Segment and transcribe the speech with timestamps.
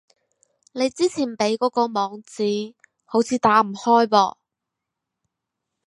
[0.71, 2.73] 你之前畀嗰個網址，
[3.05, 4.33] 好似打唔開噃